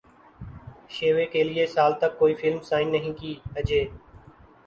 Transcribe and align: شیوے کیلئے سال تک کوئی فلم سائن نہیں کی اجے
شیوے 0.93 1.25
کیلئے 1.33 1.65
سال 1.75 1.91
تک 2.01 2.17
کوئی 2.19 2.33
فلم 2.41 2.59
سائن 2.69 2.91
نہیں 2.91 3.13
کی 3.19 3.33
اجے 3.57 3.83